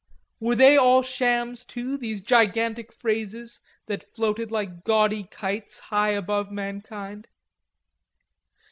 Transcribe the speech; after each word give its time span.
Were 0.39 0.55
they 0.55 0.77
all 0.77 1.03
shams, 1.03 1.63
too, 1.63 1.95
these 1.95 2.21
gigantic 2.21 2.91
phrases 2.91 3.59
that 3.85 4.15
floated 4.15 4.51
like 4.51 4.83
gaudy 4.83 5.25
kites 5.25 5.77
high 5.77 6.09
above 6.13 6.51
mankind? 6.51 7.27